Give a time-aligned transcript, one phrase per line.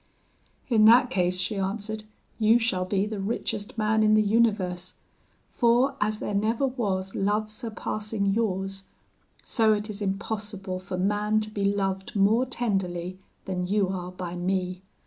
[0.67, 2.05] "'In that case,' she answered,
[2.39, 4.95] 'you shall be the richest man in the universe;
[5.47, 8.87] for, as there never was love surpassing yours,
[9.43, 14.33] so it is impossible for man to be loved more tenderly than you are by
[14.35, 14.81] me.